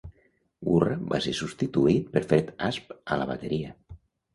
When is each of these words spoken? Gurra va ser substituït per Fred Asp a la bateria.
Gurra 0.69 0.95
va 1.11 1.21
ser 1.27 1.35
substituït 1.41 2.11
per 2.17 2.27
Fred 2.33 2.53
Asp 2.73 3.01
a 3.19 3.23
la 3.23 3.33
bateria. 3.37 3.81